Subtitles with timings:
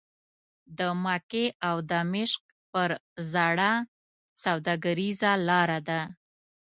[0.77, 2.89] د مکې او دمشق پر
[3.31, 3.71] زاړه
[4.43, 6.01] سوداګریزه لاره ده.